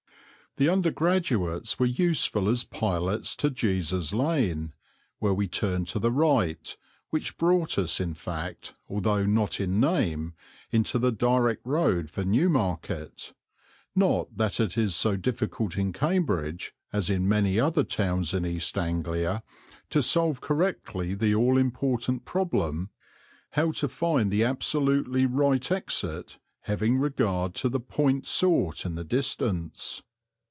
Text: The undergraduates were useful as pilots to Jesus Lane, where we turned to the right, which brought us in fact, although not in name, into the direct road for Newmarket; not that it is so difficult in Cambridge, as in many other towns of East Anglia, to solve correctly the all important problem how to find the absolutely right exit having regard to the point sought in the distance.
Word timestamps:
The 0.57 0.67
undergraduates 0.67 1.79
were 1.79 1.85
useful 1.85 2.49
as 2.49 2.65
pilots 2.65 3.37
to 3.37 3.49
Jesus 3.49 4.13
Lane, 4.13 4.73
where 5.19 5.33
we 5.33 5.47
turned 5.47 5.87
to 5.87 5.97
the 5.97 6.11
right, 6.11 6.75
which 7.09 7.37
brought 7.37 7.77
us 7.77 8.01
in 8.01 8.13
fact, 8.15 8.73
although 8.89 9.25
not 9.25 9.61
in 9.61 9.79
name, 9.79 10.33
into 10.69 10.99
the 10.99 11.09
direct 11.09 11.65
road 11.65 12.09
for 12.09 12.25
Newmarket; 12.25 13.31
not 13.95 14.35
that 14.35 14.59
it 14.59 14.77
is 14.77 14.93
so 14.93 15.15
difficult 15.15 15.77
in 15.77 15.93
Cambridge, 15.93 16.73
as 16.91 17.09
in 17.09 17.29
many 17.29 17.57
other 17.57 17.85
towns 17.85 18.33
of 18.33 18.45
East 18.45 18.77
Anglia, 18.77 19.43
to 19.89 20.01
solve 20.01 20.41
correctly 20.41 21.15
the 21.15 21.33
all 21.33 21.57
important 21.57 22.25
problem 22.25 22.89
how 23.51 23.71
to 23.71 23.87
find 23.87 24.29
the 24.29 24.43
absolutely 24.43 25.25
right 25.25 25.71
exit 25.71 26.39
having 26.63 26.97
regard 26.97 27.55
to 27.55 27.69
the 27.69 27.79
point 27.79 28.27
sought 28.27 28.85
in 28.85 28.95
the 28.95 29.05
distance. 29.05 30.03